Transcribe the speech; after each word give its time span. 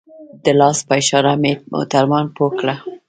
د 0.43 0.45
لاس 0.59 0.77
په 0.87 0.93
اشاره 1.01 1.33
مې 1.41 1.53
موټروان 1.71 2.25
پوه 2.35 2.49
کړ. 2.59 2.67